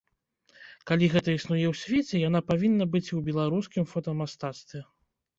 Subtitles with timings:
[0.91, 4.81] Калі гэта існуе ў свеце, яна павінна быць і ў беларускім фотамастацтве!